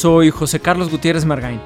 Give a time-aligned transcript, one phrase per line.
[0.00, 1.60] Soy José Carlos Gutiérrez Margain.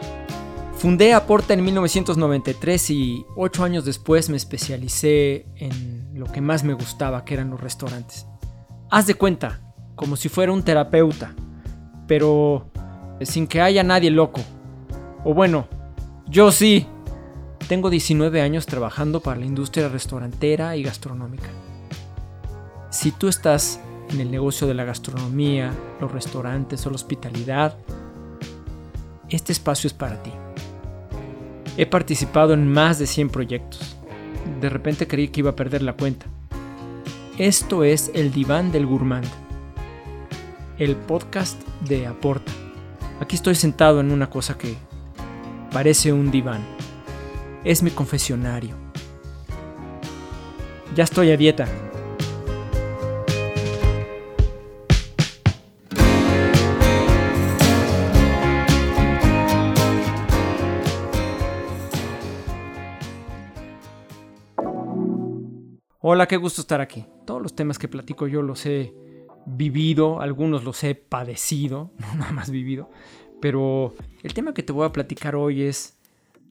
[0.77, 6.73] Fundé Aporta en 1993 y ocho años después me especialicé en lo que más me
[6.73, 8.27] gustaba, que eran los restaurantes.
[8.91, 9.61] Haz de cuenta,
[9.95, 11.33] como si fuera un terapeuta,
[12.09, 12.73] pero
[13.21, 14.41] sin que haya nadie loco.
[15.23, 15.69] O bueno,
[16.27, 16.89] yo sí.
[17.69, 21.51] Tengo 19 años trabajando para la industria restaurantera y gastronómica.
[22.91, 23.79] Si tú estás
[24.11, 27.77] en el negocio de la gastronomía, los restaurantes o la hospitalidad,
[29.35, 30.31] este espacio es para ti.
[31.77, 33.97] He participado en más de 100 proyectos.
[34.61, 36.27] De repente creí que iba a perder la cuenta.
[37.37, 39.27] Esto es El Diván del Gourmand,
[40.79, 42.53] el podcast de Aporta.
[43.21, 44.77] Aquí estoy sentado en una cosa que
[45.73, 46.65] parece un diván.
[47.65, 48.77] Es mi confesionario.
[50.95, 51.67] Ya estoy a dieta,
[66.07, 67.07] Hola, qué gusto estar aquí.
[67.25, 68.95] Todos los temas que platico yo los he
[69.47, 72.91] vivido, algunos los he padecido, no nada más vivido,
[73.41, 75.99] pero el tema que te voy a platicar hoy es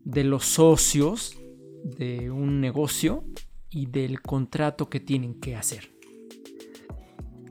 [0.06, 1.38] de los socios
[1.84, 3.26] de un negocio
[3.70, 5.92] y del contrato que tienen que hacer.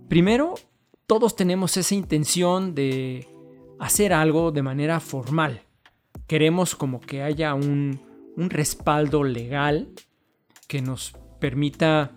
[0.09, 0.55] Primero,
[1.07, 3.29] todos tenemos esa intención de
[3.79, 5.63] hacer algo de manera formal.
[6.27, 8.01] Queremos como que haya un,
[8.37, 9.93] un respaldo legal
[10.67, 12.13] que nos permita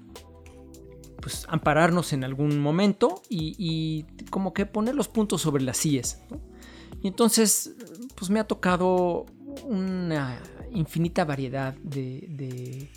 [1.20, 6.22] pues, ampararnos en algún momento y, como que poner los puntos sobre las sillas.
[7.02, 7.74] Y entonces,
[8.14, 9.26] pues me ha tocado
[9.64, 10.40] una
[10.72, 12.92] infinita variedad de,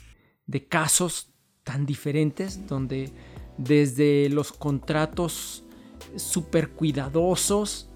[0.69, 1.31] casos
[1.65, 3.11] tan diferentes, donde
[3.57, 5.65] desde los contratos
[6.17, 7.89] súper cuidadosos,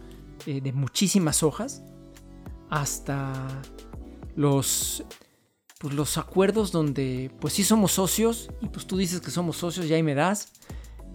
[0.47, 1.82] eh, de muchísimas hojas,
[2.71, 3.60] hasta
[4.37, 5.04] los
[5.82, 9.87] pues los acuerdos donde pues sí somos socios y pues tú dices que somos socios
[9.87, 10.53] y ahí me das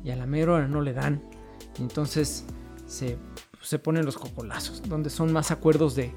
[0.03, 1.23] y a la mera no le dan.
[1.79, 2.43] Entonces
[2.85, 3.17] se,
[3.61, 6.13] se ponen los cocolazos, donde son más acuerdos de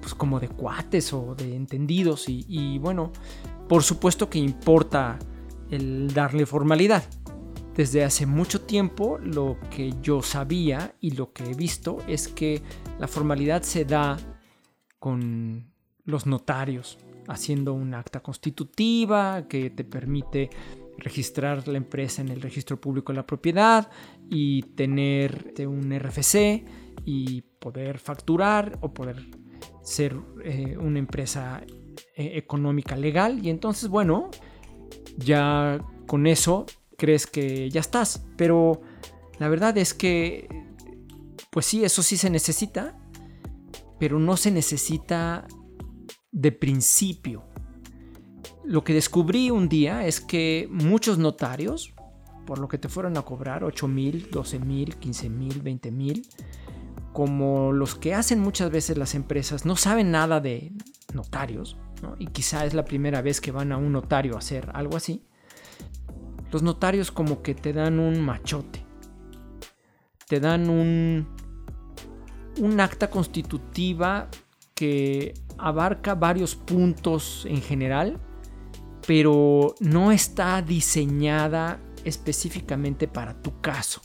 [0.00, 3.10] pues como de cuates o de entendidos y, y bueno,
[3.68, 5.18] por supuesto que importa
[5.68, 7.02] el darle formalidad.
[7.74, 12.62] Desde hace mucho tiempo lo que yo sabía y lo que he visto es que
[13.00, 14.16] la formalidad se da
[15.00, 15.72] con
[16.04, 16.96] los notarios,
[17.28, 20.50] haciendo un acta constitutiva que te permite
[20.96, 23.90] registrar la empresa en el registro público de la propiedad
[24.28, 26.64] y tener un RFC
[27.04, 29.24] y poder facturar o poder
[29.82, 31.62] ser eh, una empresa
[32.16, 33.44] eh, económica legal.
[33.44, 34.30] Y entonces bueno
[35.16, 38.26] ya con eso crees que ya estás.
[38.36, 38.80] Pero
[39.38, 40.48] la verdad es que
[41.50, 42.98] pues sí eso sí se necesita
[43.98, 45.46] pero no se necesita
[46.32, 47.44] de principio.
[48.64, 51.94] Lo que descubrí un día es que muchos notarios,
[52.46, 56.28] por lo que te fueron a cobrar 8 mil, 12 mil, 15 mil, 20 mil,
[57.12, 60.72] como los que hacen muchas veces las empresas no saben nada de
[61.14, 61.76] notarios,
[62.18, 65.24] y quizá es la primera vez que van a un notario a hacer algo así,
[66.52, 68.84] los notarios como que te dan un machote,
[70.28, 71.26] te dan un,
[72.58, 74.28] un acta constitutiva
[74.74, 78.20] que abarca varios puntos en general,
[79.06, 84.00] pero no está diseñada específicamente para tu caso.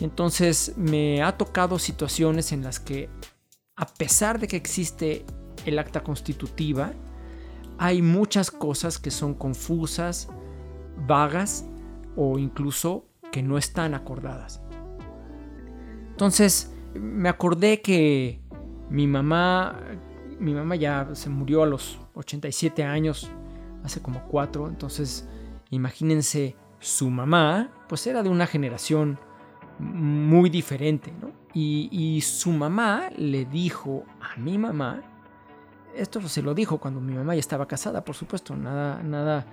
[0.00, 3.08] Entonces me ha tocado situaciones en las que,
[3.76, 5.24] a pesar de que existe
[5.64, 6.92] el acta constitutiva,
[7.78, 10.28] hay muchas cosas que son confusas,
[11.06, 11.66] vagas
[12.14, 14.60] o incluso que no están acordadas.
[16.10, 18.40] Entonces me acordé que
[18.88, 19.80] mi mamá,
[20.38, 23.30] mi mamá ya se murió a los 87 años,
[23.84, 25.28] hace como cuatro, entonces
[25.70, 29.18] imagínense su mamá, pues era de una generación
[29.78, 31.30] muy diferente, ¿no?
[31.52, 35.02] Y, y, su mamá le dijo a mi mamá,
[35.94, 39.46] esto se lo dijo cuando mi mamá ya estaba casada, por supuesto, nada, nada,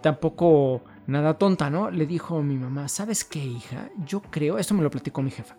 [0.00, 1.90] tampoco nada tonta, ¿no?
[1.90, 3.90] Le dijo a mi mamá, ¿sabes qué, hija?
[4.06, 5.56] Yo creo, esto me lo platicó mi jefa,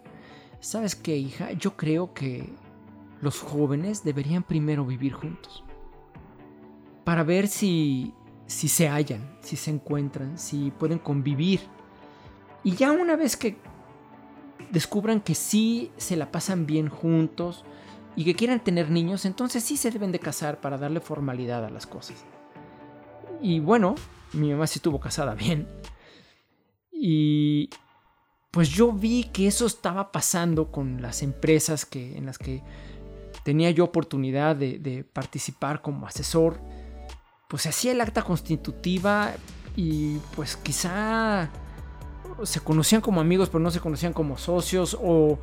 [0.60, 1.52] ¿sabes qué, hija?
[1.54, 2.54] Yo creo que
[3.22, 5.64] los jóvenes deberían primero vivir juntos.
[7.04, 8.14] Para ver si,
[8.46, 11.62] si se hallan, si se encuentran, si pueden convivir.
[12.64, 13.58] Y ya una vez que
[14.72, 17.66] descubran que sí se la pasan bien juntos
[18.16, 21.70] y que quieran tener niños, entonces sí se deben de casar para darle formalidad a
[21.70, 22.26] las cosas.
[23.42, 23.96] Y bueno,
[24.34, 25.68] mi mamá sí estuvo casada bien.
[26.92, 27.70] Y,
[28.52, 32.64] pues yo vi que eso estaba pasando con las empresas que, en las que
[33.44, 36.60] tenía yo oportunidad de, participar como asesor.
[37.48, 39.32] Pues se hacía el acta constitutiva
[39.76, 41.50] y pues quizá
[42.44, 45.40] se conocían como amigos pero no se conocían como socios o,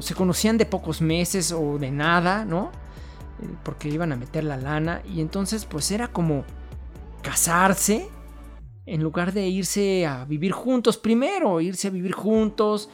[0.00, 2.70] se conocían de pocos meses o de nada, ¿no?
[3.42, 6.44] Eh, porque iban a meter la lana y entonces pues era como
[7.22, 8.08] casarse
[8.84, 12.88] en lugar de irse a vivir juntos primero, irse a vivir juntos,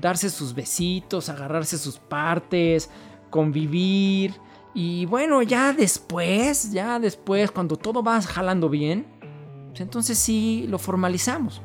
[0.00, 2.90] darse sus besitos, agarrarse sus partes,
[3.34, 4.32] convivir.
[4.74, 9.06] Y bueno, ya después, ya después, cuando todo va jalando bien,
[9.70, 11.60] pues entonces sí lo formalizamos.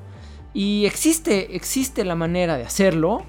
[0.51, 3.23] Y existe, existe la manera de hacerlo.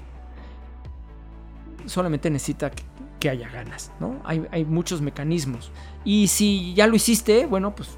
[1.85, 2.71] Solamente necesita
[3.19, 4.19] que, haya ganas, ¿no?
[4.23, 5.71] Hay, hay muchos mecanismos.
[6.03, 7.89] Y si ya lo hiciste, bueno, pues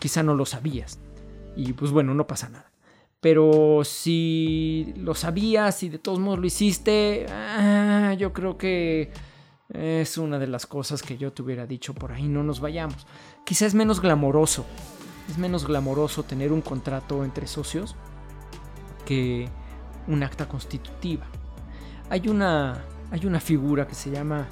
[0.00, 0.98] quizá no lo sabías.
[1.54, 2.69] Y pues bueno, no pasa nada.
[3.20, 9.12] Pero si lo sabías y de todos modos lo hiciste, ah, yo creo que
[9.72, 13.06] es una de las cosas que yo te hubiera dicho por ahí, no nos vayamos.
[13.44, 14.64] Quizá es menos glamoroso.
[15.28, 17.94] Es menos glamoroso tener un contrato entre socios
[19.04, 19.48] que
[20.08, 21.26] un acta constitutiva.
[22.08, 24.48] Hay una, hay una figura que se llama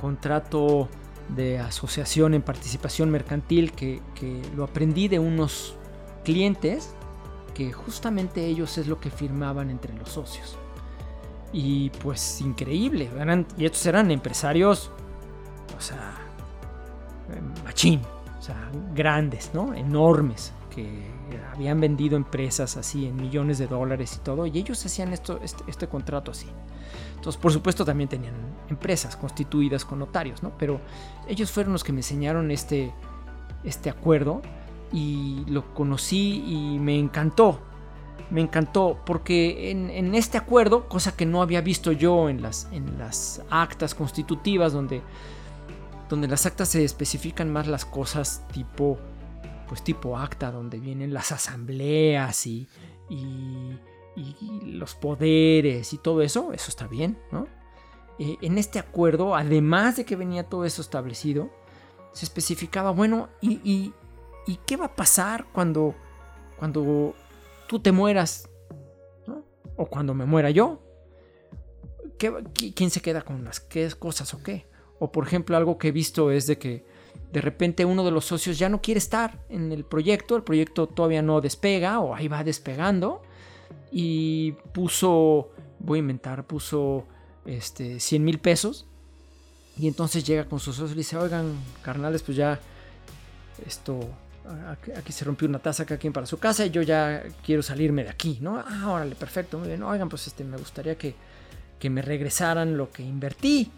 [0.00, 0.88] contrato
[1.34, 4.00] de asociación en participación mercantil que,
[4.54, 5.76] lo aprendí de unos
[6.24, 6.94] clientes
[7.56, 10.58] que justamente ellos es lo que firmaban entre los socios.
[11.54, 13.08] Y pues increíble,
[13.56, 14.90] y estos eran empresarios,
[15.74, 16.18] o sea,
[17.64, 18.02] machín,
[18.38, 19.72] o sea, grandes, ¿no?
[19.72, 21.10] Enormes, que
[21.54, 25.64] habían vendido empresas así en millones de dólares y todo, y ellos hacían esto, este,
[25.66, 26.48] este contrato así.
[27.14, 28.34] Entonces, por supuesto, también tenían
[28.68, 30.52] empresas constituidas con notarios, ¿no?
[30.58, 30.78] Pero
[31.26, 32.92] ellos fueron los que me enseñaron este,
[33.64, 34.42] este acuerdo
[34.92, 37.60] y lo conocí y me encantó.
[38.30, 42.98] Me encantó porque en, este acuerdo, cosa que no había visto yo en las, en
[42.98, 45.00] las actas constitutivas, donde,
[46.08, 48.98] donde las actas se especifican más las cosas tipo,
[49.68, 52.66] pues tipo acta, donde vienen las asambleas y,
[53.08, 53.76] y
[54.16, 57.46] y, los poderes y todo eso, eso está bien, ¿no?
[58.18, 61.50] Eh, en este acuerdo, además de que venía todo eso establecido,
[62.12, 63.92] se especificaba, bueno, ¿y,
[64.66, 65.94] qué va a pasar cuando,
[66.58, 67.14] cuando
[67.68, 68.48] tú te mueras?
[69.76, 70.80] O cuando me muera yo.
[72.18, 74.66] ¿Quién se queda con las qué cosas o qué?
[74.98, 76.86] O por ejemplo, algo que he visto es de que
[77.32, 80.86] de repente uno de los socios ya no quiere estar en el proyecto, el proyecto
[80.86, 83.22] todavía no despega o ahí va despegando
[83.90, 87.04] y puso, voy a inventar, puso
[87.44, 88.86] este, 100 mil pesos.
[89.78, 92.58] Y entonces llega con sus socios y le dice, oigan, carnales, pues ya
[93.66, 94.00] esto,
[94.96, 98.04] aquí se rompió una taza cada quien para su casa y yo ya quiero salirme
[98.04, 98.62] de aquí, ¿no?
[98.66, 99.82] Ah, órale, perfecto, muy bien.
[99.82, 101.14] Oigan, pues este, me gustaría que,
[101.78, 103.70] que me regresaran lo que invertí.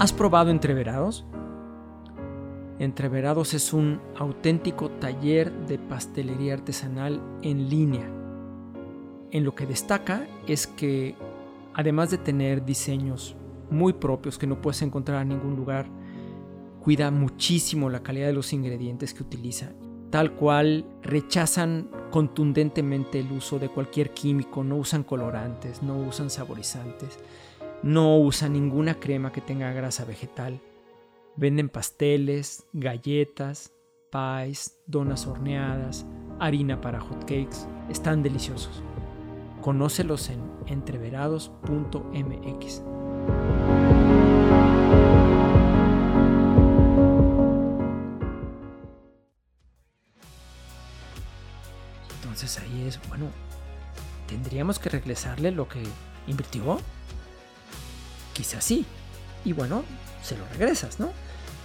[0.00, 1.26] ¿Has probado Entreverados?
[2.78, 8.08] Entreverados es un auténtico taller de pastelería artesanal en línea.
[9.30, 11.14] En lo que destaca es que,
[11.74, 13.36] además de tener diseños
[13.70, 15.86] muy propios que no puedes encontrar en ningún lugar,
[16.80, 19.72] cuida muchísimo la calidad de los ingredientes que utiliza.
[20.10, 27.18] Tal cual rechazan contundentemente el uso de cualquier químico, no usan colorantes, no usan saborizantes
[27.82, 30.60] no usa ninguna crema que tenga grasa vegetal.
[31.36, 33.72] Venden pasteles, galletas,
[34.10, 36.04] pies, donas horneadas,
[36.40, 37.66] harina para hotcakes.
[37.88, 38.82] Están deliciosos.
[39.68, 42.82] Conócelos en entreverados.mx.
[52.14, 53.26] Entonces ahí es, bueno,
[54.26, 55.82] tendríamos que regresarle lo que
[56.26, 56.80] invirtió
[58.32, 58.86] quizás sí.
[59.44, 59.84] Y bueno,
[60.22, 61.10] se lo regresas, ¿no?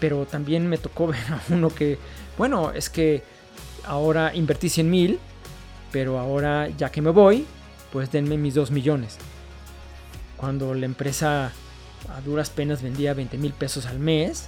[0.02, 1.98] Pero también me tocó ver a uno que,
[2.38, 3.24] bueno, es que
[3.86, 5.20] ahora invertí 100 mil,
[5.94, 7.48] pero ahora ya que me voy,
[7.94, 9.18] pues denme mis 2 millones.
[10.36, 11.54] Cuando la empresa
[12.10, 14.48] a duras penas vendía 20 mil pesos al mes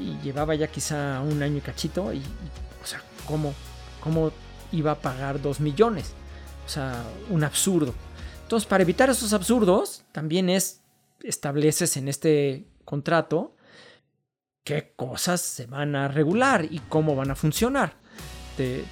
[0.00, 2.22] y llevaba ya quizá un año y cachito, y,
[2.80, 3.52] o sea, ¿cómo,
[4.00, 4.30] ¿cómo
[4.70, 6.12] iba a pagar 2 millones?
[6.64, 7.92] O sea, un absurdo.
[8.42, 10.80] Entonces, para evitar esos absurdos, también es
[11.24, 13.56] estableces en este contrato
[14.62, 18.03] qué cosas se van a regular y cómo van a funcionar.
[18.56, 18.84] Te,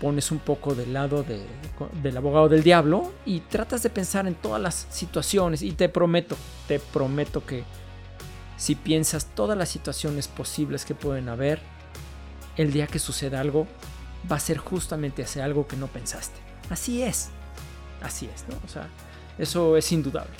[0.00, 4.60] pones un poco del lado del abogado del diablo y tratas de pensar en todas
[4.60, 7.64] las situaciones y te prometo, te prometo que
[8.56, 11.60] si piensas todas las situaciones posibles que pueden haber,
[12.56, 13.66] el día que suceda algo
[14.30, 16.38] va a ser justamente hacer algo que no pensaste.
[16.70, 17.28] Así es,
[18.02, 18.56] así es, ¿no?
[18.64, 18.88] O sea,
[19.38, 20.34] eso es indudable.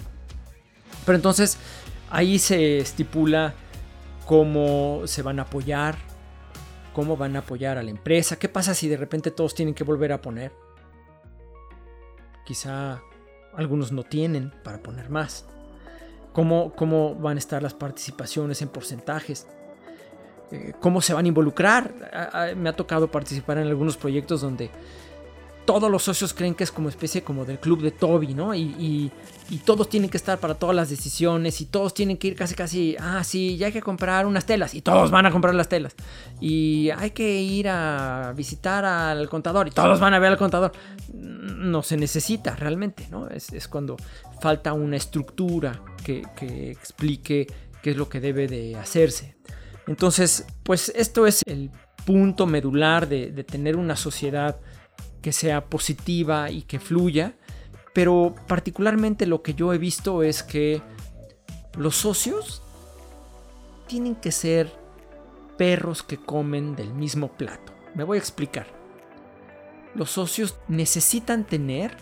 [1.06, 1.58] Pero entonces
[2.10, 3.54] ahí se estipula
[4.26, 5.96] cómo se van a apoyar,
[6.92, 9.84] cómo van a apoyar a la empresa, qué pasa si de repente todos tienen que
[9.84, 10.52] volver a poner.
[12.44, 13.02] Quizá
[13.54, 15.46] algunos no tienen para poner más.
[16.32, 19.46] ¿Cómo, cómo van a estar las participaciones en porcentajes?
[20.50, 22.54] Eh, ¿Cómo se van a involucrar?
[22.56, 24.70] Me ha tocado participar en algunos proyectos donde
[25.68, 28.54] todos los socios creen que es como especie como del club de Toby, ¿no?
[28.54, 29.12] Y,
[29.66, 32.96] todos tienen que estar para todas las decisiones y todos tienen que ir casi casi,
[32.98, 35.94] ah, sí, ya hay que comprar unas telas y todos van a comprar las telas.
[36.40, 40.72] Y hay que ir a visitar al contador y todos van a ver al contador.
[41.12, 43.28] No se necesita realmente, ¿no?
[43.28, 43.98] Es, cuando
[44.40, 46.22] falta una estructura que,
[46.70, 47.46] explique
[47.82, 49.36] qué es lo que debe de hacerse.
[49.86, 51.70] Entonces, pues esto es el
[52.06, 54.56] punto medular de, de tener una sociedad
[55.20, 57.36] que sea positiva y que fluya,
[57.92, 60.82] pero particularmente lo que yo he visto es que
[61.76, 62.62] los socios
[63.86, 64.72] tienen que ser
[65.56, 67.72] perros que comen del mismo plato.
[67.94, 68.66] Me voy a explicar.
[69.94, 71.96] Los socios necesitan tener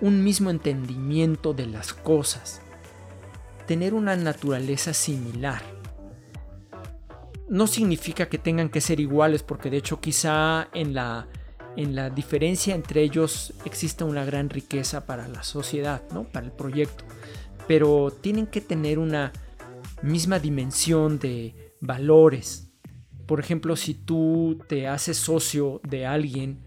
[0.00, 2.60] un mismo entendimiento de las cosas,
[3.66, 5.62] tener una naturaleza similar.
[7.48, 11.28] No significa que tengan que ser iguales, porque de hecho quizá en la
[11.76, 16.24] en la diferencia entre ellos existe una gran riqueza para la sociedad, ¿no?
[16.24, 17.04] para el proyecto.
[17.66, 19.32] Pero tienen que tener una
[20.02, 22.70] misma dimensión de valores.
[23.26, 26.64] Por ejemplo, si tú te haces socio de alguien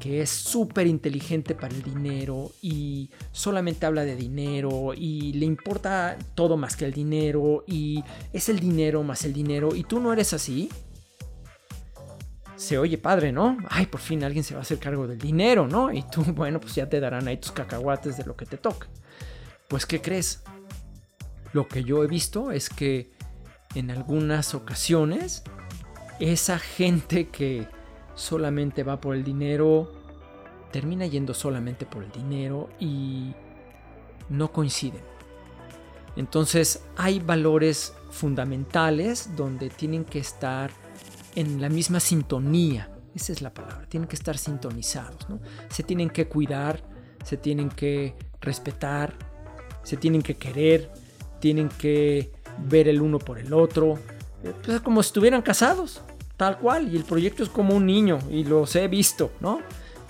[0.00, 6.16] que es súper inteligente para el dinero y solamente habla de dinero y le importa
[6.34, 8.02] todo más que el dinero y
[8.32, 10.70] es el dinero más el dinero y tú no eres así,
[12.60, 13.56] se oye padre, ¿no?
[13.70, 15.90] Ay, por fin alguien se va a hacer cargo del dinero, ¿no?
[15.90, 18.86] Y tú, bueno, pues ya te darán ahí tus cacahuates de lo que te toca.
[19.66, 20.42] Pues, ¿qué crees?
[21.54, 23.12] Lo que yo he visto es que
[23.74, 25.42] en algunas ocasiones
[26.20, 27.66] esa gente que
[28.14, 29.90] solamente va por el dinero
[30.70, 33.32] termina yendo solamente por el dinero y
[34.28, 35.00] no coinciden.
[36.14, 40.70] Entonces hay valores fundamentales donde tienen que estar
[41.34, 42.90] en la misma sintonía.
[43.14, 43.86] Esa es la palabra.
[43.88, 45.26] Tienen que estar sintonizados.
[45.68, 46.82] Se tienen que cuidar,
[47.24, 49.14] se tienen que respetar,
[49.82, 50.90] se tienen que querer,
[51.40, 53.98] tienen que ver el uno por el otro.
[54.42, 56.02] Pues es como si estuvieran casados,
[56.36, 56.92] tal cual.
[56.92, 59.60] Y el proyecto es como un niño, y los he visto, ¿no?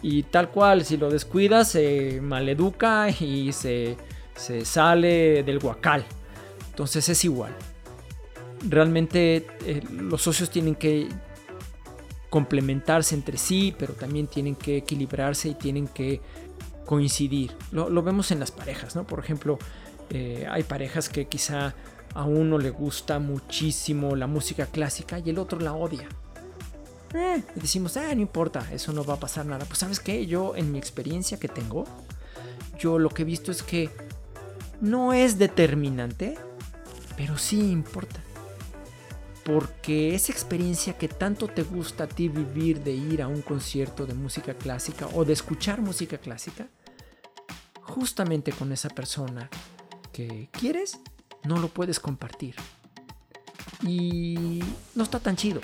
[0.02, 3.96] Y tal cual, si lo descuidas, se maleduca y se,
[4.34, 6.04] se sale del guacal.
[6.70, 7.54] Entonces es igual
[8.68, 11.08] realmente eh, los socios tienen que
[12.28, 16.20] complementarse entre sí, pero también tienen que equilibrarse y tienen que
[16.86, 17.52] coincidir.
[17.72, 19.04] Lo, vemos en las parejas, ¿no?
[19.06, 19.58] Por ejemplo,
[20.10, 21.74] eh, hay parejas que quizá
[22.14, 26.08] a uno le gusta muchísimo la música clásica y el otro la odia.
[27.14, 29.64] Eh, y decimos, ah, no importa, eso no va a pasar nada.
[29.64, 31.84] Pues sabes qué, yo en mi experiencia que tengo,
[32.78, 33.90] yo lo que he visto es que
[34.80, 36.38] no es determinante,
[37.16, 38.20] pero sí importa
[39.44, 44.06] porque esa experiencia que tanto te gusta a ti vivir de ir a un concierto
[44.06, 46.68] de música clásica o de escuchar música clásica,
[47.82, 49.48] justamente con esa persona
[50.12, 51.00] que quieres,
[51.44, 52.54] no lo puedes compartir.
[53.82, 54.62] Y
[54.94, 55.60] no está tan chido.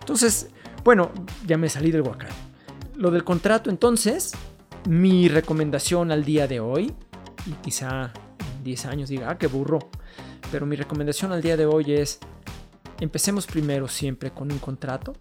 [0.00, 0.48] Entonces,
[0.84, 1.10] bueno,
[1.46, 2.30] ya me salí del guacal.
[2.96, 4.32] Lo del contrato, entonces,
[4.88, 6.94] mi recomendación al día de hoy,
[7.46, 8.12] y quizá
[8.56, 9.78] en 10 años diga, ah, qué burro,
[10.50, 12.20] pero mi recomendación al día de hoy es
[13.02, 15.12] Empecemos primero siempre con un contrato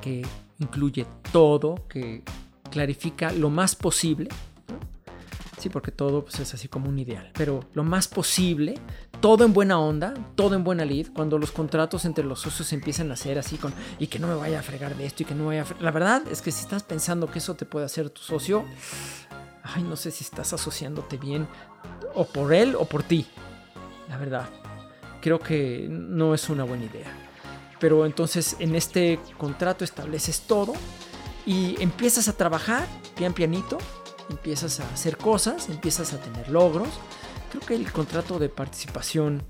[0.00, 0.22] que
[0.58, 2.22] incluye todo, que
[2.70, 4.30] clarifica lo más posible.
[5.58, 8.76] Sí, porque todo pues, es así como un ideal, pero lo más posible,
[9.20, 13.12] todo en buena onda, todo en buena lid, cuando los contratos entre los socios empiezan
[13.12, 15.34] a ser así con y que no me vaya a fregar de esto y que
[15.34, 18.08] no vaya a La verdad es que si estás pensando que eso te puede hacer
[18.08, 18.64] tu socio,
[19.62, 21.46] ay, no sé si estás asociándote bien
[22.14, 23.26] o por él o por ti.
[24.08, 24.48] La verdad
[25.22, 27.10] creo que no es una buena idea.
[27.80, 30.74] Pero entonces en este contrato estableces todo
[31.46, 32.86] y empiezas a trabajar
[33.16, 33.78] pian pianito,
[34.28, 36.88] empiezas a hacer cosas, empiezas a tener logros.
[37.50, 39.42] Creo que el contrato de participación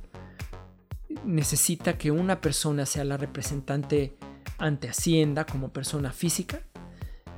[1.24, 4.16] necesita que una persona sea la representante
[4.58, 6.62] ante Hacienda como persona física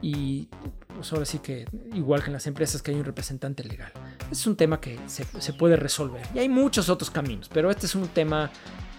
[0.01, 0.49] y
[0.95, 3.93] pues ahora sí que igual que en las empresas que hay un representante legal.
[4.31, 7.95] Es un tema que se, puede resolver y hay muchos otros caminos, pero este es
[7.95, 8.51] un tema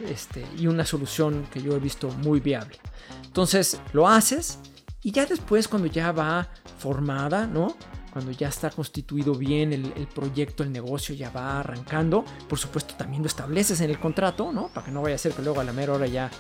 [0.08, 2.78] este, y una solución que yo he visto muy viable.
[3.26, 4.60] Entonces lo haces
[5.02, 7.76] y ya después cuando ya va formada, ¿no?
[8.12, 12.96] Cuando ya está constituido bien el, el, proyecto, el negocio ya va arrancando, por supuesto
[12.96, 14.70] también lo estableces en el contrato, ¿no?
[14.70, 16.32] Para que no vaya a ser que luego a la mera hora ya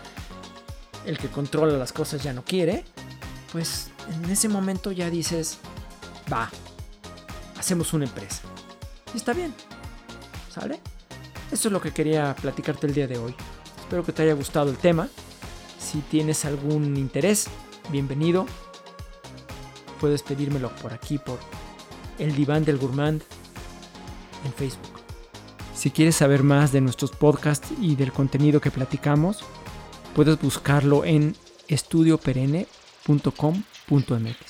[1.05, 2.85] el que controla las cosas ya no quiere,
[3.51, 5.59] pues en ese momento ya dices,
[6.31, 6.49] va,
[7.57, 8.41] hacemos una empresa.
[9.15, 9.53] Está bien,
[10.51, 10.79] ¿sale?
[11.51, 13.33] Eso es lo que quería platicarte el día de hoy.
[13.79, 15.07] Espero que te haya gustado el tema.
[15.79, 17.47] Si tienes algún interés,
[17.91, 18.45] bienvenido.
[20.01, 21.39] Puedes pedírmelo por aquí, por
[22.19, 23.23] El Diván del Gourmand
[24.43, 24.99] en Facebook.
[25.73, 29.45] Si quieres saber más de nuestros podcasts y del contenido que platicamos,
[30.13, 31.35] puedes buscarlo en
[31.67, 34.44] estudioperenne.com.mx.